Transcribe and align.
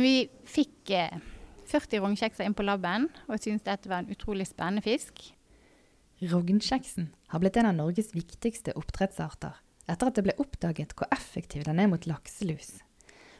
Men 0.00 0.06
vi 0.08 0.30
fikk 0.48 0.90
eh, 0.96 1.16
40 1.68 2.00
rognkjekser 2.00 2.46
inn 2.48 2.54
på 2.56 2.64
laben, 2.64 3.10
og 3.28 3.36
syntes 3.36 3.66
dette 3.66 3.90
var 3.90 4.00
en 4.00 4.14
utrolig 4.14 4.46
spennende 4.48 4.80
fisk. 4.80 5.18
Rognkjeksen 6.24 7.10
har 7.28 7.42
blitt 7.42 7.58
en 7.60 7.68
av 7.68 7.74
Norges 7.76 8.14
viktigste 8.14 8.72
oppdrettsarter, 8.80 9.58
etter 9.92 10.08
at 10.08 10.16
det 10.16 10.24
ble 10.24 10.34
oppdaget 10.40 10.94
hvor 10.96 11.10
effektiv 11.12 11.66
den 11.68 11.82
er 11.84 11.90
mot 11.92 12.08
lakselus. 12.08 12.78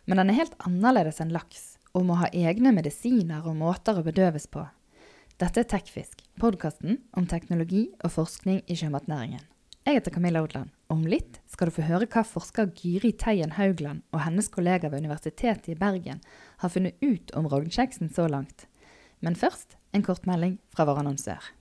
Men 0.05 0.21
den 0.21 0.35
er 0.35 0.37
helt 0.43 0.59
annerledes 0.69 1.23
enn 1.25 1.33
laks, 1.33 1.79
og 1.97 2.05
må 2.11 2.19
ha 2.21 2.29
egne 2.29 2.75
medisiner 2.77 3.49
og 3.49 3.57
måter 3.63 3.97
å 3.97 4.05
bedøves 4.05 4.45
på. 4.53 4.67
Dette 5.41 5.65
er 5.65 5.71
Tekfisk, 5.73 6.27
podkasten 6.45 7.01
om 7.17 7.25
teknologi 7.25 7.87
og 8.05 8.13
forskning 8.19 8.61
i 8.69 8.77
sjømatnæringen. 8.77 9.49
Jeg 9.89 9.97
heter 9.97 10.13
Camilla 10.13 10.45
Odland. 10.45 10.77
Om 10.91 11.05
litt 11.07 11.39
skal 11.47 11.69
du 11.69 11.75
få 11.77 11.85
høre 11.87 12.07
hva 12.11 12.25
forsker 12.27 12.73
Gyri 12.75 13.13
Teien 13.15 13.53
Haugland 13.55 14.03
og 14.11 14.25
hennes 14.25 14.49
kollega 14.51 14.89
ved 14.91 15.05
Universitetet 15.05 15.69
i 15.71 15.77
Bergen 15.79 16.19
har 16.59 16.73
funnet 16.75 16.99
ut 16.99 17.31
om 17.39 17.47
rognkjeksen 17.47 18.11
så 18.11 18.25
langt. 18.27 18.67
Men 19.23 19.39
først 19.39 19.77
en 19.95 20.03
kort 20.03 20.27
melding 20.27 20.57
fra 20.75 20.89
vår 20.89 21.05
annonsør. 21.05 21.53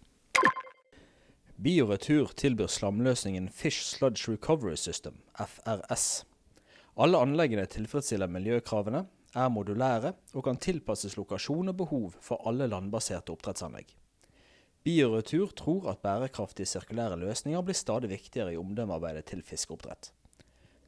Bioretur 1.61 2.33
tilbyr 2.41 2.71
slamløsningen 2.73 3.52
Fish 3.53 3.85
Sludge 3.85 4.31
Recovery 4.31 4.79
System, 4.79 5.21
FRS. 5.38 6.23
Alle 6.97 7.21
anleggene 7.21 7.69
tilfredsstiller 7.69 8.31
miljøkravene, 8.33 9.05
er 9.38 9.52
modulære 9.53 10.16
og 10.33 10.47
kan 10.47 10.57
tilpasses 10.57 11.19
lokasjon 11.19 11.69
og 11.69 11.77
behov 11.83 12.16
for 12.17 12.41
alle 12.49 12.66
landbaserte 12.71 13.30
oppdrettsanlegg. 13.35 13.91
Bioretur 14.83 15.51
tror 15.59 15.89
at 15.91 15.99
bærekraftige 16.03 16.69
sirkulære 16.69 17.17
løsninger 17.19 17.61
blir 17.61 17.75
stadig 17.75 18.09
viktigere 18.13 18.53
i 18.53 18.57
omdømmearbeidet 18.57 19.25
til 19.27 19.44
fiskeoppdrett. 19.44 20.13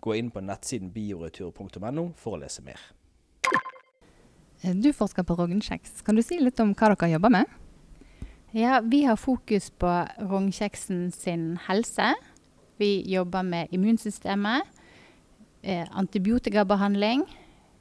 Gå 0.01 0.15
inn 0.17 0.31
på 0.31 0.41
nettsiden 0.41 0.93
bioretur.no 0.95 2.05
for 2.17 2.37
å 2.37 2.41
lese 2.41 2.63
mer. 2.65 2.79
Du 4.61 4.91
forsker 4.93 5.25
på 5.25 5.35
rognkjeks. 5.35 6.01
Kan 6.05 6.15
du 6.15 6.23
si 6.23 6.37
litt 6.39 6.59
om 6.61 6.71
hva 6.77 6.93
dere 6.93 7.11
jobber 7.15 7.33
med? 7.33 7.45
Ja, 8.53 8.81
Vi 8.81 9.03
har 9.03 9.15
fokus 9.15 9.69
på 9.69 9.89
rognkjeksen 10.19 11.11
sin 11.11 11.57
helse. 11.67 12.13
Vi 12.77 13.03
jobber 13.11 13.43
med 13.43 13.67
immunsystemet, 13.71 14.63
eh, 15.63 15.87
antibiotikabehandling, 15.91 17.23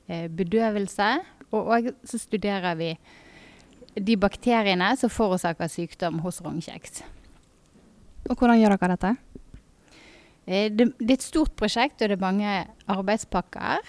eh, 0.08 0.28
bedøvelse. 0.28 1.18
Og, 1.52 1.66
og 1.66 1.94
så 2.04 2.18
studerer 2.18 2.74
vi 2.74 2.98
de 3.94 4.16
bakteriene 4.20 4.92
som 4.98 5.10
forårsaker 5.12 5.70
sykdom 5.70 6.20
hos 6.24 6.40
rognkjeks. 6.44 7.02
Og 8.28 8.36
hvordan 8.36 8.60
gjør 8.60 8.76
dere 8.76 8.94
dette? 8.94 9.14
Eh, 10.46 10.68
det, 10.72 10.92
det 11.00 11.08
er 11.08 11.18
et 11.18 11.26
stort 11.26 11.56
prosjekt, 11.58 12.00
og 12.00 12.10
det 12.10 12.18
er 12.18 12.22
mange 12.22 12.54
arbeidspakker. 12.90 13.82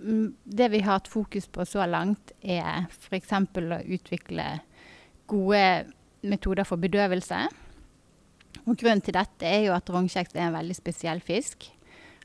Mm, 0.00 0.34
Det 0.44 0.70
vi 0.72 0.82
har 0.84 0.98
hatt 0.98 1.08
fokus 1.08 1.48
på 1.48 1.64
så 1.64 1.86
langt, 1.88 2.34
er 2.42 2.86
f.eks. 2.90 3.32
å 3.32 3.80
utvikle 3.80 4.46
gode 5.30 5.64
metoder 6.20 6.66
for 6.68 6.80
bedøvelse. 6.80 7.46
Og 8.66 8.76
grunnen 8.76 9.00
til 9.00 9.16
dette 9.16 9.46
er 9.46 9.64
jo 9.68 9.76
at 9.76 9.88
rognkjeks 9.88 10.34
er 10.36 10.48
en 10.48 10.58
veldig 10.58 10.76
spesiell 10.76 11.22
fisk. 11.24 11.70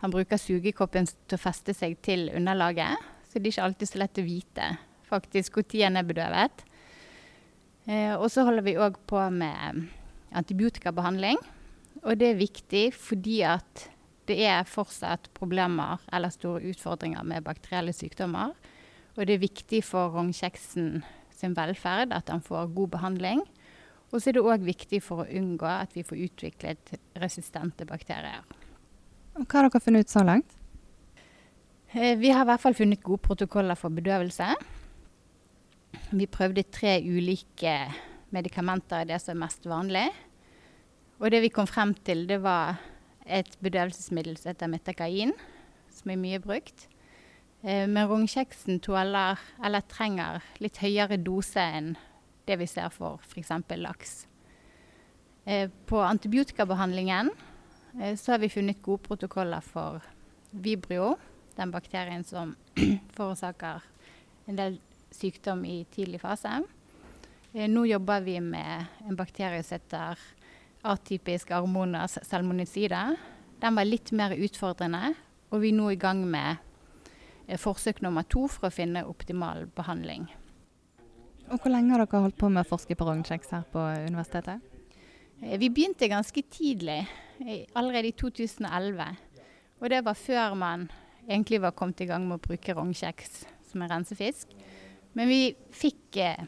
Han 0.01 0.11
bruker 0.11 0.37
sugekoppen 0.41 1.07
til 1.07 1.37
å 1.37 1.41
feste 1.41 1.73
seg 1.73 1.95
til 2.03 2.27
underlaget, 2.35 2.99
så 3.29 3.39
det 3.39 3.47
er 3.47 3.53
ikke 3.53 3.67
alltid 3.69 3.89
så 3.89 4.01
lett 4.01 4.19
å 4.19 4.25
vite 4.25 4.67
faktisk 5.05 5.57
når 5.61 5.83
han 5.83 5.99
er 5.99 6.07
bedøvet. 6.07 6.65
Eh, 7.85 8.13
og 8.17 8.29
så 8.33 8.45
holder 8.47 8.65
vi 8.65 8.77
òg 8.81 8.97
på 9.09 9.19
med 9.33 9.85
antibiotikabehandling. 10.35 11.37
Og 12.05 12.17
det 12.19 12.31
er 12.31 12.39
viktig 12.39 12.85
fordi 12.97 13.41
at 13.47 13.87
det 14.29 14.39
er 14.45 14.65
fortsatt 14.65 15.29
problemer 15.37 16.01
eller 16.13 16.33
store 16.33 16.63
utfordringer 16.71 17.25
med 17.27 17.45
bakterielle 17.45 17.93
sykdommer. 17.93 18.55
Og 19.15 19.27
det 19.27 19.37
er 19.37 19.45
viktig 19.45 19.83
for 19.85 20.11
rognkjeksen 20.15 21.03
sin 21.35 21.55
velferd 21.55 22.13
at 22.15 22.29
han 22.31 22.41
får 22.43 22.73
god 22.75 22.93
behandling. 22.97 23.43
Og 24.11 24.21
så 24.21 24.29
er 24.31 24.37
det 24.37 24.45
òg 24.45 24.65
viktig 24.65 25.01
for 25.03 25.23
å 25.23 25.29
unngå 25.29 25.67
at 25.69 25.95
vi 25.95 26.03
får 26.05 26.21
utviklet 26.27 26.95
resistente 27.21 27.87
bakterier. 27.89 28.43
Og 29.35 29.43
hva 29.45 29.59
har 29.61 29.69
dere 29.69 29.83
funnet 29.83 30.07
ut 30.07 30.13
så 30.13 30.23
langt? 30.25 30.57
Eh, 31.93 32.15
Vi 32.17 32.31
har 32.31 32.43
i 32.45 32.49
hvert 32.49 32.61
fall 32.61 32.73
funnet 32.77 33.03
gode 33.03 33.21
protokoller 33.21 33.75
for 33.75 33.89
bedøvelse. 33.89 34.53
Vi 36.11 36.25
prøvde 36.27 36.63
tre 36.63 36.97
ulike 37.03 37.73
medikamenter, 38.35 39.03
i 39.03 39.09
det 39.09 39.19
som 39.21 39.35
er 39.35 39.43
mest 39.45 39.65
vanlig. 39.69 40.05
Og 41.19 41.31
det 41.31 41.41
vi 41.45 41.51
kom 41.53 41.67
frem 41.67 41.93
til, 42.05 42.25
det 42.27 42.41
var 42.43 42.77
et 43.25 43.55
bedøvelsesmiddel 43.63 44.37
som 44.37 44.51
heter 44.51 44.71
metakain, 44.71 45.33
som 45.93 46.11
er 46.11 46.19
mye 46.21 46.41
brukt. 46.43 46.87
Eh, 47.63 47.87
Men 47.87 48.07
rognkjeksen 48.07 48.79
tåler, 48.79 49.39
eller 49.63 49.81
trenger, 49.89 50.43
litt 50.59 50.77
høyere 50.77 51.17
dose 51.17 51.59
enn 51.59 51.95
det 52.45 52.59
vi 52.59 52.67
ser 52.69 52.91
for 52.93 53.21
f.eks. 53.25 53.51
laks. 53.77 54.27
Eh, 55.45 55.69
På 55.85 56.01
antibiotikabehandlingen 56.05 57.31
eh, 58.01 58.15
så 58.15 58.33
har 58.35 58.39
vi 58.39 58.49
funnet 58.49 58.83
gode 58.83 59.01
protokoller 59.07 59.61
for 59.61 60.01
vibrio, 60.51 61.15
den 61.55 61.71
bakterien 61.71 62.23
som 62.23 62.55
forårsaker 63.15 63.81
en 64.47 64.59
del 64.59 64.79
sykdom 65.11 65.65
i 65.65 65.85
tidlig 65.91 66.21
fase. 66.21 66.61
Eh, 67.53 67.67
Nå 67.69 67.85
jobber 67.85 68.21
vi 68.21 68.39
med 68.41 68.85
en 69.07 69.15
bakterie 69.15 69.63
som 69.63 69.77
heter 69.79 70.19
atypisk 70.85 71.51
armonas 71.51 72.19
salmonicida. 72.23 73.15
Den 73.61 73.75
var 73.75 73.87
litt 73.87 74.11
mer 74.11 74.35
utfordrende, 74.35 75.13
og 75.49 75.61
vi 75.63 75.71
er 75.71 75.77
nå 75.77 75.89
i 75.93 75.99
gang 75.99 76.25
med 76.27 76.57
eh, 77.47 77.57
forsøk 77.57 78.01
nummer 78.05 78.27
to 78.27 78.47
for 78.51 78.69
å 78.69 78.73
finne 78.75 79.05
optimal 79.07 79.65
behandling. 79.75 80.27
Og 81.51 81.61
hvor 81.61 81.69
lenge 81.69 81.93
har 81.93 82.01
dere 82.01 82.23
holdt 82.25 82.39
på 82.41 82.49
med 82.49 82.65
å 82.65 82.69
forske 82.69 82.97
på 82.97 83.05
rognkjeks 83.05 83.53
her 83.53 83.65
på 83.71 83.81
universitetet? 84.09 84.61
Eh, 85.41 85.57
Vi 85.59 85.69
begynte 85.69 86.11
ganske 86.11 86.43
tidlig, 86.49 87.05
allerede 87.75 88.07
i 88.07 88.15
2011. 88.15 89.17
Og 89.81 89.89
det 89.91 90.05
var 90.05 90.15
før 90.15 90.55
man 90.55 90.87
egentlig 91.27 91.61
var 91.61 91.75
kommet 91.75 92.01
i 92.01 92.07
gang 92.09 92.27
med 92.27 92.39
å 92.39 92.47
bruke 92.47 92.73
rognkjeks 92.73 93.43
som 93.71 93.81
en 93.83 93.91
rensefisk. 93.91 94.51
Men 95.15 95.31
vi 95.31 95.39
fikk 95.75 96.19
eh, 96.19 96.43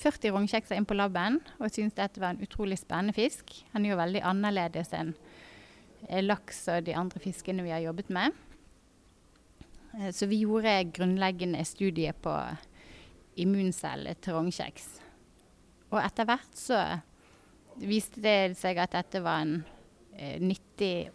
40 0.00 0.32
rognkjekser 0.34 0.76
inn 0.76 0.88
på 0.88 0.96
laben, 0.96 1.38
og 1.58 1.72
syntes 1.72 1.96
dette 1.98 2.20
var 2.22 2.34
en 2.34 2.44
utrolig 2.44 2.78
spennende 2.80 3.16
fisk. 3.16 3.52
Han 3.74 3.84
er 3.84 3.94
jo 3.94 4.00
veldig 4.00 4.22
annerledes 4.28 4.92
enn 4.96 5.14
eh, 6.08 6.22
laks 6.24 6.62
og 6.72 6.86
de 6.86 6.96
andre 6.96 7.20
fiskene 7.20 7.64
vi 7.64 7.72
har 7.74 7.82
jobbet 7.84 8.12
med. 8.12 8.36
Eh, 9.98 10.10
Så 10.12 10.28
vi 10.30 10.42
gjorde 10.44 10.78
grunnleggende 10.96 11.64
studier 11.68 12.16
på 12.16 12.34
immunceller 13.40 14.18
til 14.20 14.36
rognkjeks. 14.36 14.88
Og 15.90 16.00
etter 16.02 16.28
hvert 16.28 16.56
så 16.58 16.80
viste 17.80 18.20
det 18.22 18.56
seg 18.60 18.78
at 18.82 18.92
dette 18.96 19.22
var 19.24 19.44
en 19.44 19.56
eh, 20.16 20.36
nyttig 20.40 21.08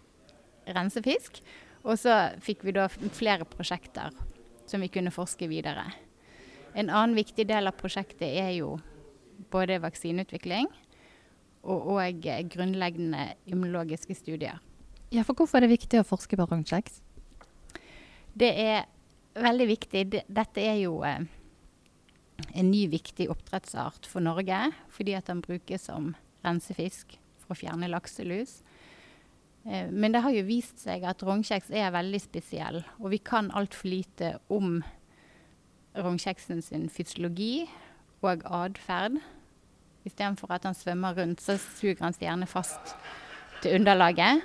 rensefisk. 0.73 1.41
Og 1.85 1.99
så 2.01 2.15
fikk 2.41 2.65
vi 2.65 2.73
da 2.73 2.87
flere 2.89 3.45
prosjekter 3.45 4.13
som 4.65 4.81
vi 4.81 4.89
kunne 4.89 5.13
forske 5.13 5.45
videre. 5.49 5.85
En 6.75 6.89
annen 6.91 7.15
viktig 7.15 7.47
del 7.47 7.69
av 7.69 7.77
prosjektet 7.79 8.27
er 8.27 8.51
jo 8.57 8.75
både 9.51 9.79
vaksineutvikling 9.83 10.67
og, 11.63 11.87
og 11.95 12.27
eh, 12.27 12.43
grunnleggende 12.51 13.29
immunologiske 13.47 14.17
studier. 14.17 14.59
Ja, 15.13 15.23
for 15.23 15.37
hvorfor 15.37 15.59
er 15.59 15.65
det 15.65 15.77
viktig 15.77 16.01
å 16.01 16.07
forske 16.07 16.37
på 16.37 16.47
rognkjeks? 16.49 16.99
Det 18.35 18.51
er 18.59 18.85
veldig 19.39 19.67
viktig. 19.69 20.03
Dette 20.27 20.63
er 20.63 20.81
jo 20.81 20.99
eh, 21.07 21.23
en 22.51 22.71
ny 22.71 22.85
viktig 22.91 23.29
oppdrettsart 23.31 24.09
for 24.11 24.25
Norge, 24.25 24.59
fordi 24.91 25.15
at 25.15 25.31
den 25.31 25.43
brukes 25.45 25.87
som 25.87 26.13
rensefisk 26.45 27.15
for 27.45 27.55
å 27.55 27.59
fjerne 27.59 27.89
lakselus. 27.91 28.59
Eh, 29.63 29.87
Men 29.91 30.11
det 30.11 30.25
har 30.25 30.35
jo 30.35 30.43
vist 30.47 30.83
seg 30.83 31.07
at 31.07 31.23
rognkjeks 31.23 31.71
er 31.71 31.95
veldig 31.95 32.21
spesiell, 32.21 32.83
og 32.99 33.11
vi 33.15 33.23
kan 33.23 33.51
altfor 33.55 33.93
lite 33.93 34.35
om 34.51 34.81
rognkjeksen 35.95 36.61
sin 36.63 36.89
fysiologi 36.91 37.65
og 38.25 38.43
atferd. 38.47 39.19
Istedenfor 40.05 40.51
at 40.53 40.67
han 40.67 40.77
svømmer 40.77 41.15
rundt, 41.17 41.41
så 41.41 41.57
suger 41.57 42.03
han 42.03 42.13
seg 42.13 42.27
gjerne 42.27 42.47
fast 42.49 42.93
til 43.63 43.79
underlaget. 43.79 44.43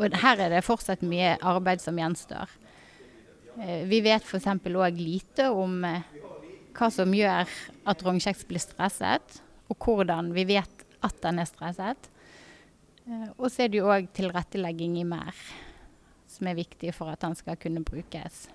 Og 0.00 0.16
her 0.22 0.40
er 0.40 0.54
det 0.54 0.64
fortsatt 0.66 1.04
mye 1.06 1.36
arbeid 1.44 1.82
som 1.84 1.98
gjenstår. 2.00 2.50
Eh, 3.60 3.84
Vi 3.86 4.00
vet 4.00 4.24
f.eks. 4.24 4.48
òg 4.48 4.98
lite 4.98 5.50
om 5.52 5.84
eh, 5.84 6.06
hva 6.72 6.88
som 6.90 7.12
gjør 7.14 7.50
at 7.86 8.02
rognkjeks 8.02 8.46
blir 8.48 8.62
stresset, 8.62 9.42
og 9.68 9.76
hvordan 9.76 10.32
vi 10.34 10.46
vet 10.48 10.86
at 11.04 11.20
den 11.22 11.38
er 11.38 11.50
stresset. 11.50 12.08
Eh, 13.06 13.28
Og 13.36 13.50
så 13.50 13.64
er 13.64 13.68
det 13.68 13.82
jo 13.82 13.92
òg 13.92 14.08
tilrettelegging 14.16 14.96
i 14.98 15.04
mer 15.04 15.36
som 16.32 16.48
er 16.48 16.56
viktig 16.56 16.94
for 16.96 17.12
at 17.12 17.20
den 17.20 17.36
skal 17.36 17.58
kunne 17.60 17.84
brukes. 17.84 18.48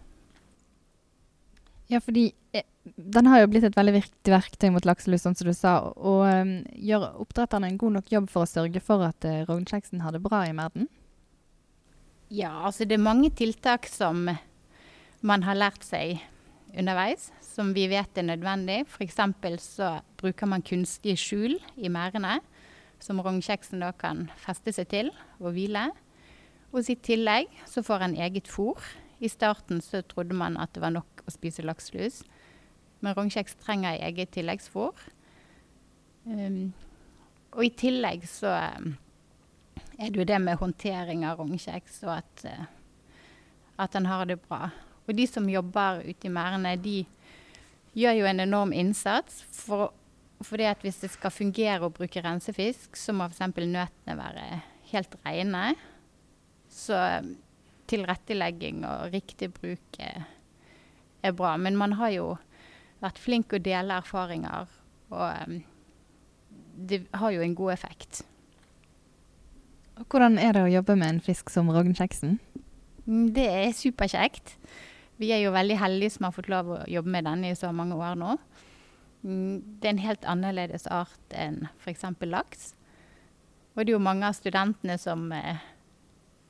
Ja, 1.88 2.02
fordi 2.04 2.30
eh, 2.52 2.66
den 2.96 3.30
har 3.32 3.42
jo 3.42 3.50
blitt 3.52 3.68
et 3.68 3.78
veldig 3.78 3.96
viktig 4.00 4.34
verktøy 4.34 4.70
mot 4.76 4.88
lakselus, 4.88 5.24
sånn 5.24 5.38
som 5.40 5.48
du 5.48 5.54
sa. 5.56 5.78
Og 5.96 6.26
um, 6.28 6.54
gjør 6.76 7.10
oppdretterne 7.24 7.72
en 7.72 7.80
god 7.80 8.00
nok 8.00 8.12
jobb 8.12 8.30
for 8.34 8.44
å 8.44 8.50
sørge 8.50 8.84
for 8.84 9.06
at 9.08 9.28
uh, 9.28 9.44
rognkjeksen 9.48 10.04
har 10.04 10.16
det 10.16 10.24
bra 10.26 10.44
i 10.48 10.56
merden? 10.56 10.90
Ja, 12.28 12.52
altså 12.68 12.84
det 12.84 12.98
er 12.98 13.08
mange 13.08 13.32
tiltak 13.32 13.88
som 13.88 14.28
man 15.24 15.48
har 15.48 15.56
lært 15.58 15.86
seg 15.88 16.20
underveis 16.78 17.30
som 17.58 17.74
vi 17.74 17.88
vet 17.90 18.20
er 18.20 18.28
nødvendig. 18.28 18.84
F.eks. 18.86 19.18
så 19.64 19.98
bruker 20.20 20.50
man 20.50 20.62
kunstige 20.66 21.18
skjul 21.18 21.58
i 21.82 21.90
merdene, 21.90 22.38
som 23.02 23.22
rognkjeksen 23.24 23.82
da 23.82 23.94
kan 23.98 24.28
feste 24.38 24.74
seg 24.76 24.92
til 24.92 25.10
og 25.40 25.56
hvile. 25.56 25.88
Og 26.70 26.86
i 26.92 26.98
tillegg 27.02 27.50
så 27.66 27.82
får 27.86 28.06
en 28.06 28.18
eget 28.28 28.50
fôr. 28.52 28.78
I 29.20 29.30
starten 29.30 29.82
så 29.82 30.02
trodde 30.06 30.36
man 30.38 30.58
at 30.62 30.74
det 30.76 30.84
var 30.84 30.94
nok 30.94 31.24
å 31.26 31.34
spise 31.34 31.66
lakselus, 31.66 32.22
men 33.02 33.16
rognkjeks 33.18 33.58
trenger 33.64 33.98
eget 34.06 34.34
tilleggsfôr. 34.36 34.94
Um, 36.28 36.74
og 37.56 37.64
i 37.66 37.72
tillegg 37.74 38.26
så 38.30 38.52
um, 38.78 38.96
er 39.98 40.12
det 40.12 40.22
jo 40.22 40.28
det 40.28 40.40
med 40.44 40.60
håndtering 40.62 41.26
av 41.26 41.42
rognkjeks, 41.42 42.02
og 42.06 42.18
at, 42.20 42.46
uh, 42.46 42.66
at 43.86 43.98
en 43.98 44.10
har 44.10 44.28
det 44.30 44.40
bra. 44.46 44.70
Og 45.08 45.16
de 45.18 45.28
som 45.30 45.50
jobber 45.50 46.04
ute 46.06 46.28
i 46.28 46.34
merdene, 46.34 46.76
de 46.82 47.00
gjør 47.98 48.20
jo 48.20 48.30
en 48.30 48.44
enorm 48.44 48.74
innsats. 48.76 49.42
For, 49.56 49.90
for 50.44 50.62
det 50.62 50.70
at 50.76 50.86
hvis 50.86 51.02
det 51.02 51.14
skal 51.14 51.34
fungere 51.34 51.88
å 51.88 51.94
bruke 51.94 52.22
rensefisk, 52.22 52.98
så 53.00 53.16
må 53.16 53.30
f.eks. 53.32 53.56
nøtene 53.58 54.18
være 54.20 54.62
helt 54.92 55.16
rene. 55.26 55.64
Så 56.70 56.98
tilrettelegging 57.88 58.84
og 58.88 59.14
riktig 59.14 59.52
bruk 59.56 60.00
er, 60.04 60.28
er, 61.22 61.34
bra. 61.36 61.56
Men 61.58 61.80
man 61.80 61.98
har 62.00 62.14
jo 62.16 62.28
vært 63.04 63.22
flink 63.22 63.54
å 63.54 63.62
dele 63.62 64.00
erfaringer, 64.02 64.70
og 65.14 65.48
um, 65.48 65.60
det 66.78 67.04
har 67.16 67.34
jo 67.34 67.44
en 67.46 67.56
god 67.58 67.76
effekt. 67.78 68.24
Hvordan 70.06 70.38
er 70.42 70.54
det 70.54 70.66
å 70.66 70.72
jobbe 70.72 70.98
med 70.98 71.16
en 71.16 71.24
fisk 71.26 71.50
som 71.50 71.70
rognkjeksen? 71.74 72.38
Mm, 73.08 73.26
det 73.34 73.48
er 73.50 73.76
superkjekt. 73.76 74.58
Vi 75.18 75.32
er 75.34 75.42
jo 75.42 75.56
veldig 75.56 75.80
heldige 75.82 76.14
som 76.14 76.28
har 76.28 76.36
fått 76.36 76.52
lov 76.54 76.70
å 76.76 76.82
jobbe 76.90 77.14
med 77.16 77.26
denne 77.26 77.52
i 77.52 77.58
så 77.58 77.72
mange 77.74 77.98
år 77.98 78.18
nå. 78.20 78.36
Mm, 79.26 79.80
det 79.80 79.88
er 79.88 79.96
en 79.96 80.04
helt 80.04 80.28
annerledes 80.30 80.86
art 80.94 81.34
enn 81.34 81.64
f.eks. 81.80 82.06
laks. 82.30 82.74
Og 83.74 83.82
det 83.82 83.92
er 83.92 83.98
jo 83.98 84.04
mange 84.04 84.28
av 84.30 84.38
studentene 84.38 84.98
som 85.02 85.32
eh, 85.34 85.64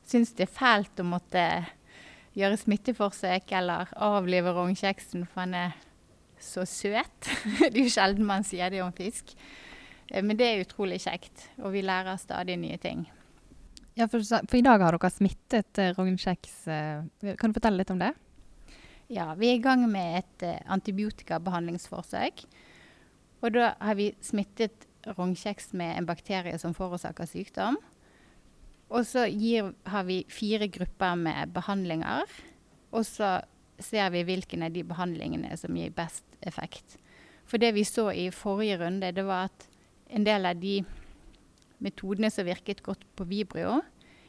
syns 0.08 0.34
det 0.38 0.48
er 0.48 0.56
fælt 0.56 1.02
å 1.02 1.08
måtte 1.08 1.44
gjøre 2.38 2.60
smitteforsøk 2.62 3.52
eller 3.58 3.92
avlive 3.94 4.54
rognkjeksen, 4.56 5.26
for 5.30 5.44
han 5.44 5.56
er 5.58 5.78
så 6.40 6.66
søt. 6.70 7.32
det 7.60 7.74
er 7.74 7.84
jo 7.84 7.94
sjelden 7.94 8.28
man 8.28 8.46
sier 8.46 8.72
det 8.74 8.84
om 8.86 8.94
fisk. 8.96 9.34
Eh, 10.12 10.24
men 10.24 10.38
det 10.38 10.50
er 10.50 10.66
utrolig 10.66 11.02
kjekt, 11.04 11.50
og 11.62 11.74
vi 11.76 11.84
lærer 11.86 12.20
stadig 12.22 12.60
nye 12.62 12.78
ting. 12.82 13.08
Ja, 13.98 14.06
for, 14.06 14.22
for 14.22 14.60
i 14.60 14.62
dag 14.66 14.84
har 14.86 14.94
dere 14.94 15.10
smittet 15.10 15.80
uh, 15.82 15.90
rognkjeks. 15.98 16.58
Uh, 16.70 17.34
kan 17.40 17.50
du 17.50 17.58
fortelle 17.58 17.82
litt 17.82 17.94
om 17.94 18.02
det? 18.02 18.12
Ja, 19.10 19.32
vi 19.40 19.50
er 19.50 19.58
i 19.58 19.64
gang 19.64 19.88
med 19.90 20.20
et 20.20 20.46
antibiotikabehandlingsforsøk. 20.70 22.44
Og 23.42 23.54
da 23.56 23.72
har 23.82 23.98
vi 23.98 24.12
smittet 24.22 24.86
rognkjeks 25.18 25.72
med 25.78 25.96
en 25.96 26.06
bakterie 26.06 26.58
som 26.62 26.76
forårsaker 26.78 27.30
sykdom. 27.30 27.80
Og 28.88 29.04
så 29.08 29.26
gir, 29.28 29.74
har 29.86 30.06
vi 30.08 30.22
fire 30.32 30.70
grupper 30.72 31.18
med 31.20 31.52
behandlinger. 31.56 32.24
Og 32.96 33.04
så 33.06 33.42
ser 33.84 34.10
vi 34.14 34.24
hvilken 34.26 34.64
av 34.66 34.74
de 34.74 34.84
behandlingene 34.88 35.58
som 35.60 35.76
gir 35.78 35.94
best 35.96 36.26
effekt. 36.42 36.98
For 37.48 37.62
det 37.62 37.74
vi 37.76 37.84
så 37.88 38.10
i 38.12 38.30
forrige 38.34 38.80
runde, 38.82 39.12
det 39.12 39.26
var 39.28 39.52
at 39.52 39.68
en 40.12 40.26
del 40.28 40.48
av 40.48 40.60
de 40.60 40.82
metodene 41.84 42.32
som 42.34 42.48
virket 42.48 42.84
godt 42.84 43.04
på 43.16 43.28
vibrio, 43.28 43.82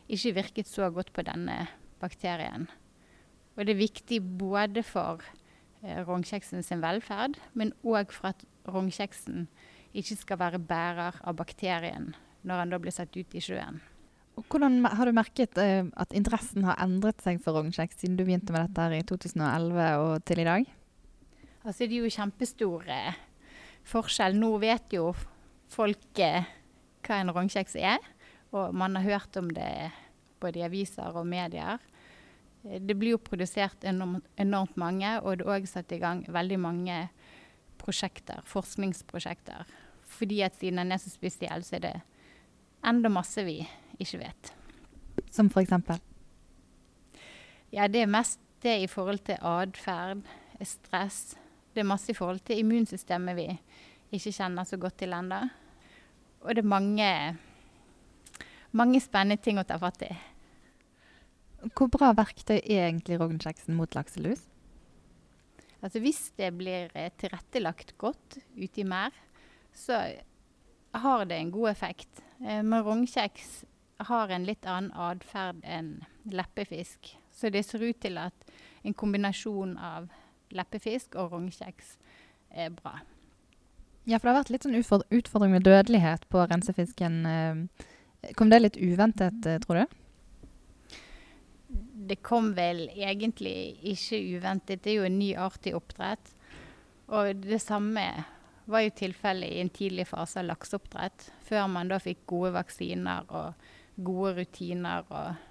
ikke 0.09 0.37
virket 0.37 0.69
så 0.69 0.91
godt 0.91 1.13
på 1.15 1.25
denne 1.27 1.67
bakterien. 2.03 2.69
Og 3.57 3.67
det 3.67 3.75
er 3.75 3.83
viktig 3.83 4.21
både 4.39 4.85
for 4.87 5.23
eh, 5.83 6.03
rognkjeksen 6.07 6.63
sin 6.63 6.83
velferd, 6.83 7.39
men 7.55 7.75
òg 7.83 8.15
for 8.15 8.33
at 8.33 8.45
rognkjeksen 8.69 9.49
ikke 9.97 10.19
skal 10.21 10.41
være 10.43 10.63
bærer 10.63 11.19
av 11.25 11.39
bakterien 11.39 12.13
når 12.47 12.63
den 12.63 12.75
da 12.75 12.83
blir 12.83 12.95
satt 12.95 13.17
ut 13.19 13.35
i 13.35 13.43
sjøen. 13.43 13.81
Og 14.39 14.45
hvordan 14.47 14.85
Har 14.87 15.09
du 15.09 15.13
merket 15.17 15.59
eh, 15.59 15.85
at 15.99 16.15
interessen 16.15 16.63
har 16.69 16.79
endret 16.79 17.23
seg 17.25 17.41
for 17.43 17.59
rognkjeks 17.59 17.99
siden 17.99 18.15
du 18.19 18.23
begynte 18.23 18.55
med 18.55 18.69
dette 18.69 18.85
her 18.85 19.01
i 19.01 19.07
2011 19.07 19.89
og 19.99 20.13
til 20.29 20.43
i 20.45 20.47
dag? 20.47 20.69
Altså, 21.65 21.89
det 21.89 21.97
er 21.97 22.05
jo 22.05 22.13
kjempestor 22.15 22.87
eh, 22.87 23.17
forskjell. 23.89 24.39
Nå 24.39 24.53
vet 24.63 24.95
jo 24.95 25.11
folk 25.75 26.23
eh, 26.23 26.47
hva 27.03 27.19
en 27.19 27.33
rognkjeks 27.35 27.75
er, 27.83 27.99
og 28.55 28.77
man 28.79 28.95
har 28.97 29.09
hørt 29.09 29.41
om 29.41 29.51
det 29.51 29.91
både 30.39 30.63
i 30.63 30.67
aviser 30.69 31.19
og 31.19 31.27
medier. 31.27 31.83
Eh, 32.63 32.79
det 32.79 32.95
blir 32.95 33.17
jo 33.17 33.25
produsert 33.27 33.83
enormt, 33.83 34.29
enormt 34.39 34.79
mange, 34.79 35.17
og 35.25 35.41
det 35.41 35.49
er 35.49 35.53
òg 35.57 35.67
satt 35.67 35.93
i 35.97 36.01
gang 36.03 36.23
veldig 36.31 36.61
mange 36.63 37.03
prosjekter, 37.83 38.47
forskningsprosjekter. 38.47 39.67
Fordi 40.09 40.41
at 40.47 40.57
siden 40.57 40.79
den 40.81 40.95
er 40.95 41.03
så 41.03 41.11
spesiell, 41.11 41.67
så 41.67 41.81
er 41.81 41.85
det 41.89 41.95
enda 42.87 43.11
masse 43.11 43.43
vi 43.45 43.61
ikke 43.99 44.23
vet. 44.23 44.53
Som 45.35 45.51
for 45.51 45.63
eksempel? 45.63 46.01
Ja, 47.75 47.89
det 47.91 48.05
er 48.05 48.11
mest 48.11 48.41
det 48.63 48.79
i 48.83 48.91
forhold 48.91 49.21
til 49.27 49.39
atferd, 49.45 50.25
stress. 50.65 51.37
Det 51.75 51.83
er 51.83 51.91
masse 51.91 52.11
i 52.11 52.17
forhold 52.17 52.41
til 52.47 52.63
immunsystemet 52.63 53.37
vi 53.39 53.47
ikke 54.17 54.33
kjenner 54.33 54.67
så 54.67 54.79
godt 54.81 54.99
til 55.03 55.15
ennå. 55.15 55.43
Og 56.43 56.55
det 56.55 56.65
er 56.65 56.71
mange, 56.71 57.11
mange 58.73 59.01
spennende 59.03 59.43
ting 59.43 59.61
å 59.61 59.67
ta 59.69 59.79
fatt 59.79 60.07
i. 60.07 60.13
Hvor 61.75 61.91
bra 61.91 62.13
verktøy 62.15 62.59
er 62.61 62.87
egentlig 62.87 63.19
rognkjeksen 63.21 63.77
mot 63.77 63.95
lakselus? 63.99 64.47
Altså 65.83 66.01
Hvis 66.03 66.31
det 66.39 66.53
blir 66.59 66.91
eh, 66.95 67.11
tilrettelagt 67.19 67.97
godt 67.99 68.39
ute 68.57 68.83
i 68.83 68.87
mer, 68.87 69.15
så 69.75 70.01
har 70.99 71.25
det 71.29 71.39
en 71.39 71.53
god 71.55 71.71
effekt. 71.71 72.23
Med 72.39 72.65
men 72.67 72.85
rognkjeks 72.87 73.65
har 73.99 74.31
en 74.31 74.47
litt 74.47 74.67
annen 74.67 74.93
atferd 74.95 75.61
enn 75.67 76.05
leppefisk. 76.31 77.17
Så 77.35 77.51
det 77.51 77.65
ser 77.67 77.83
ut 77.83 78.01
til 78.03 78.19
at 78.19 78.53
en 78.87 78.95
kombinasjon 78.95 79.77
av 79.79 80.09
leppefisk 80.55 81.19
og 81.19 81.35
rognkjeks 81.35 81.97
er 82.51 82.71
bra. 82.75 82.99
Ja, 84.09 84.17
for 84.17 84.29
det 84.29 84.33
har 84.33 84.41
vært 84.41 84.53
litt 84.55 84.65
sånn 84.65 84.79
utfordring 84.79 85.53
med 85.53 85.67
dødelighet 85.67 86.25
på 86.33 86.47
rensefisken. 86.49 87.19
Eh, 87.29 88.31
kom 88.39 88.49
det 88.49 88.63
litt 88.63 88.79
uventet, 88.81 89.45
eh, 89.47 89.59
tror 89.61 89.83
du? 89.83 89.99
Det 92.09 92.23
kom 92.25 92.55
vel 92.57 92.87
egentlig 92.95 93.77
ikke 93.93 94.23
uventet. 94.39 94.83
Det 94.83 94.95
er 94.95 95.01
jo 95.03 95.09
en 95.11 95.19
ny 95.19 95.35
art 95.37 95.67
i 95.67 95.75
oppdrett. 95.77 96.33
Og 97.09 97.43
det 97.45 97.61
samme 97.61 98.07
var 98.65 98.85
jo 98.85 98.95
tilfellet 98.97 99.51
i 99.53 99.61
en 99.61 99.71
tidlig 99.73 100.07
fase 100.09 100.41
av 100.41 100.49
lakseoppdrett. 100.49 101.31
Før 101.45 101.69
man 101.69 101.89
da 101.89 102.01
fikk 102.01 102.25
gode 102.29 102.55
vaksiner 102.57 103.29
og 103.29 103.69
gode 103.99 104.35
rutiner 104.39 105.07
og 105.11 105.45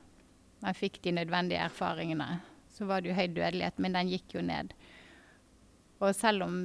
man 0.63 0.77
fikk 0.77 1.01
de 1.03 1.13
nødvendige 1.13 1.61
erfaringene. 1.61 2.39
Så 2.73 2.85
var 2.85 3.01
det 3.01 3.11
jo 3.11 3.17
høy 3.17 3.27
dødelighet, 3.33 3.79
men 3.81 3.93
den 3.93 4.09
gikk 4.09 4.35
jo 4.37 4.41
ned. 4.45 4.73
Og 5.99 6.15
selv 6.15 6.45
om 6.45 6.57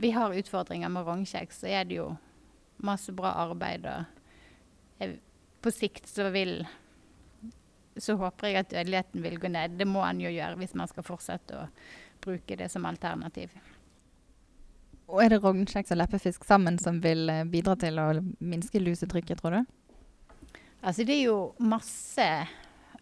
vi 0.00 0.12
har 0.14 0.34
utfordringer 0.34 0.90
med 0.92 1.06
rognkjeks, 1.06 1.62
så 1.62 1.70
er 1.70 1.86
det 1.86 1.98
jo 1.98 2.10
masse 2.82 3.12
bra 3.12 3.34
arbeid. 3.44 3.86
Og 3.86 5.16
på 5.60 5.72
sikt 5.74 6.08
så 6.08 6.30
vil 6.34 6.62
så 8.00 8.14
håper 8.16 8.48
jeg 8.48 8.60
at 8.60 8.70
dødeligheten 8.70 9.22
vil 9.22 9.40
gå 9.40 9.50
ned. 9.50 9.76
Det 9.76 9.86
må 9.88 10.02
en 10.06 10.22
jo 10.22 10.30
gjøre 10.30 10.56
hvis 10.60 10.76
man 10.78 10.88
skal 10.88 11.04
fortsette 11.04 11.58
å 11.58 11.66
bruke 12.24 12.56
det 12.56 12.70
som 12.72 12.86
alternativ. 12.88 13.52
Og 15.10 15.24
Er 15.24 15.32
det 15.32 15.40
rognkjeks 15.42 15.90
og 15.90 15.98
leppefisk 15.98 16.44
sammen 16.46 16.78
som 16.78 17.00
vil 17.02 17.28
eh, 17.28 17.44
bidra 17.44 17.74
til 17.76 17.98
å 17.98 18.12
minske 18.38 18.78
lusetrykket, 18.78 19.40
tror 19.42 19.58
du? 19.58 19.79
Altså 20.80 21.04
det 21.04 21.18
er 21.18 21.26
jo 21.28 21.52
masse 21.60 22.26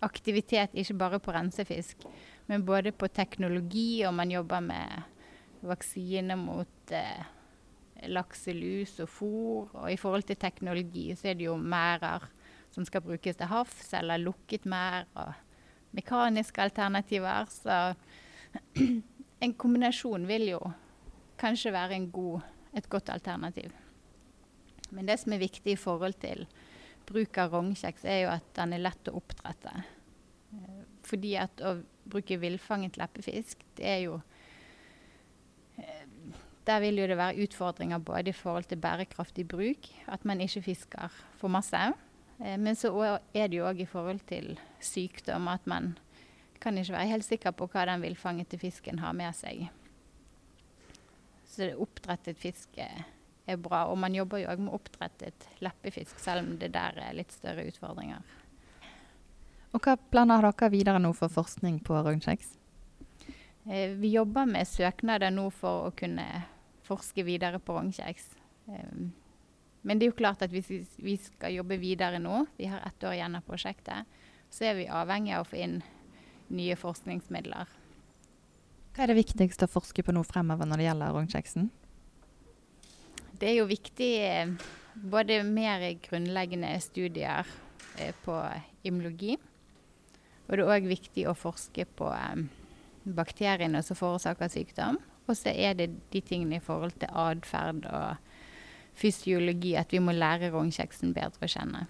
aktivitet, 0.02 0.75
ikke 0.75 0.97
bare 0.99 1.20
på 1.23 1.35
rensefisk, 1.35 2.02
men 2.50 2.64
både 2.66 2.92
på 2.92 3.08
teknologi, 3.11 4.02
og 4.06 4.14
man 4.14 4.30
jobber 4.30 4.62
med 4.64 5.02
vaksine 5.66 6.37
mot 6.38 6.92
eh, 6.94 7.23
lakselus 8.11 8.99
og 9.02 9.11
fôr. 9.11 9.75
Og 9.75 9.92
i 9.92 9.99
forhold 9.99 10.26
til 10.26 10.38
teknologi 10.38 11.11
så 11.18 11.30
er 11.30 11.38
det 11.38 11.49
jo 11.49 11.56
merder 11.58 12.26
som 12.75 12.87
skal 12.87 13.02
brukes 13.02 13.38
til 13.38 13.50
havs, 13.50 13.92
eller 13.97 14.23
lukket 14.23 14.66
mer, 14.68 15.06
og 15.14 15.32
mekaniske 15.97 16.62
alternativer. 16.62 17.47
Så 17.50 17.94
en 19.44 19.54
kombinasjon 19.54 20.26
vil 20.28 20.50
jo 20.52 20.62
kanskje 21.38 21.73
være 21.75 22.00
god, 22.12 22.40
et 22.76 22.88
godt 22.90 23.11
alternativ. 23.11 23.70
Men 24.90 25.06
det 25.06 25.18
som 25.20 25.32
er 25.32 25.42
viktig 25.42 25.75
i 25.75 25.80
forhold 25.80 26.18
til 26.20 26.47
bruk 27.09 27.38
av 27.41 27.55
rognkjeks, 27.55 28.05
er 28.05 28.23
jo 28.25 28.33
at 28.37 28.49
den 28.59 28.77
er 28.77 28.85
lett 28.85 29.11
å 29.11 29.17
oppdrette. 29.21 29.75
Eh, 30.55 30.83
fordi 31.09 31.37
at 31.41 31.65
å 31.65 31.79
bruke 32.09 32.41
villfanget 32.41 33.00
leppefisk, 33.00 33.65
det 33.77 33.88
er 33.88 34.03
jo 34.07 34.21
der 36.69 36.83
vil 36.85 37.00
jo 37.00 37.07
det 37.09 37.17
være 37.17 37.47
utfordringer 37.47 37.99
både 37.99 38.29
i 38.29 38.37
forhold 38.37 38.69
til 38.69 38.81
bærekraftig 38.81 39.47
bruk, 39.49 39.88
at 40.07 40.25
man 40.29 40.41
ikke 40.45 40.62
fisker 40.62 41.15
for 41.41 41.49
masse. 41.49 41.81
Eh, 42.45 42.59
men 42.61 42.77
så 42.77 42.93
er 43.35 43.49
det 43.49 43.57
jo 43.57 43.69
òg 43.69 43.81
i 43.81 43.88
forhold 43.88 44.21
til 44.29 44.59
sykdom 44.85 45.49
at 45.49 45.65
man 45.67 45.95
kan 46.61 46.79
ikke 46.79 46.93
være 46.93 47.12
helt 47.15 47.25
sikker 47.25 47.55
på 47.57 47.71
hva 47.73 47.87
den 47.88 48.03
villfangete 48.03 48.59
fisken 48.61 49.00
har 49.00 49.15
med 49.17 49.37
seg. 49.38 49.69
Så 51.49 51.71
oppdrettet 51.81 52.38
fisk 52.38 52.77
er, 53.49 53.57
bra. 53.57 53.87
Og 53.88 53.99
man 54.00 54.14
jobber 54.14 54.43
jo 54.43 54.50
òg 54.52 54.62
med 54.62 54.76
oppdrettet 54.76 55.49
leppefisk, 55.64 56.19
selv 56.23 56.45
om 56.45 56.59
det 56.61 56.73
der 56.76 57.00
er 57.02 57.17
litt 57.17 57.33
større 57.35 57.67
utfordringer. 57.69 58.23
Og 59.76 59.85
hva 59.85 59.99
planer 60.11 60.40
har 60.40 60.52
dere 60.52 60.73
videre 60.73 61.00
nå 61.02 61.12
for 61.17 61.33
forskning 61.33 61.81
på 61.85 61.99
rognkjeks? 62.05 62.55
Eh, 63.69 63.95
vi 64.00 64.14
jobber 64.14 64.49
med 64.49 64.69
søknader 64.69 65.33
nå 65.35 65.50
for 65.52 65.88
å 65.88 65.95
kunne 65.97 66.26
forske 66.88 67.25
videre 67.26 67.61
på 67.61 67.76
rognkjeks. 67.76 68.31
Eh, 68.73 69.02
men 69.83 69.99
det 69.99 70.07
er 70.07 70.12
jo 70.12 70.19
klart 70.19 70.43
at 70.45 70.52
hvis 70.52 70.71
vi 70.97 71.17
skal 71.21 71.55
jobbe 71.55 71.78
videre 71.81 72.21
nå, 72.21 72.47
vi 72.57 72.69
har 72.71 72.83
ett 72.87 73.05
år 73.05 73.19
igjen 73.19 73.37
av 73.38 73.45
prosjektet, 73.47 74.09
så 74.50 74.71
er 74.71 74.78
vi 74.81 74.88
avhengig 74.88 75.37
av 75.37 75.45
å 75.45 75.50
få 75.50 75.61
inn 75.61 75.76
nye 76.49 76.76
forskningsmidler. 76.81 77.69
Hva 78.97 79.05
er 79.05 79.12
det 79.12 79.21
viktigste 79.21 79.69
å 79.69 79.71
forske 79.71 80.02
på 80.02 80.14
nå 80.17 80.25
fremover 80.26 80.67
når 80.67 80.81
det 80.81 80.88
gjelder 80.88 81.14
rognkjeksen? 81.14 81.69
Det 83.38 83.52
er 83.52 83.61
jo 83.61 83.68
viktig 83.71 84.12
eh, 84.26 84.49
både 84.99 85.42
mer 85.47 85.85
grunnleggende 86.02 86.73
studier 86.83 87.47
eh, 87.99 88.14
på 88.25 88.35
immunologi. 88.83 89.37
Og 90.49 90.57
det 90.57 90.64
er 90.64 90.73
òg 90.75 90.88
viktig 90.90 91.26
å 91.30 91.37
forske 91.38 91.87
på 91.99 92.09
eh, 92.11 92.40
bakteriene 93.04 93.83
som 93.87 93.99
forårsaker 93.99 94.50
sykdom. 94.50 94.99
Og 95.28 95.37
så 95.38 95.52
er 95.52 95.76
det 95.78 95.92
de 96.11 96.23
tingene 96.25 96.59
i 96.59 96.64
forhold 96.64 96.97
til 96.99 97.12
atferd 97.14 97.87
og 97.87 98.18
fysiologi 98.99 99.76
at 99.78 99.92
vi 99.95 100.00
må 100.02 100.16
lære 100.16 100.50
rognkjeksen 100.50 101.14
bedre 101.14 101.47
å 101.47 101.52
kjenne. 101.52 101.85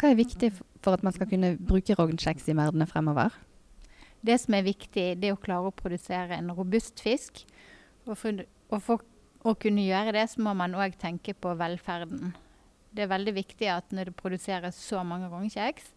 Hva 0.00 0.10
er 0.10 0.18
viktig 0.18 0.50
for 0.82 0.96
at 0.96 1.04
man 1.06 1.14
skal 1.14 1.28
kunne 1.30 1.54
bruke 1.60 1.94
rognkjeks 1.94 2.48
i 2.50 2.56
merdene 2.58 2.88
fremover? 2.90 3.30
Det 4.26 4.40
som 4.42 4.56
er 4.58 4.66
viktig, 4.66 5.06
det 5.20 5.28
er 5.28 5.36
å 5.36 5.42
klare 5.42 5.70
å 5.70 5.76
produsere 5.76 6.34
en 6.34 6.50
robust 6.54 6.98
fisk. 7.02 7.44
Og 8.08 8.16
for, 8.18 8.42
og 8.72 8.82
for 8.82 9.04
å 9.42 9.54
kunne 9.58 9.84
gjøre 9.84 10.14
det, 10.14 10.26
så 10.30 10.42
må 10.44 10.54
man 10.58 10.76
òg 10.78 10.96
tenke 11.00 11.34
på 11.34 11.54
velferden. 11.58 12.32
Det 12.92 13.06
er 13.06 13.12
veldig 13.12 13.34
viktig 13.38 13.68
at 13.72 13.94
når 13.94 14.10
det 14.10 14.18
produseres 14.20 14.78
så 14.78 15.02
mange 15.06 15.30
rognkjeks, 15.32 15.90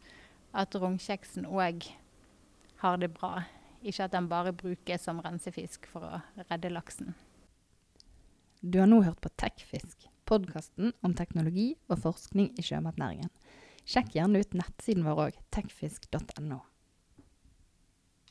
at 0.56 0.76
rognkjeksen 0.80 1.48
òg 1.50 1.86
har 2.82 3.00
det 3.02 3.12
bra. 3.14 3.44
Ikke 3.86 4.08
at 4.08 4.16
den 4.16 4.30
bare 4.32 4.56
brukes 4.56 5.04
som 5.06 5.20
rensefisk 5.22 5.86
for 5.92 6.08
å 6.08 6.22
redde 6.50 6.72
laksen. 6.74 7.14
Du 8.66 8.80
har 8.82 8.90
nå 8.90 9.04
hørt 9.06 9.22
på 9.22 9.30
TechFisk, 9.38 10.08
podkasten 10.26 10.96
om 11.06 11.14
teknologi 11.14 11.76
og 11.86 12.02
forskning 12.08 12.56
i 12.58 12.66
sjømatnæringen. 12.66 13.30
Sjekk 13.86 14.16
gjerne 14.16 14.42
ut 14.42 14.56
nettsiden 14.58 15.06
vår 15.06 15.28
òg, 15.28 15.38
techfisk.no. 15.54 16.64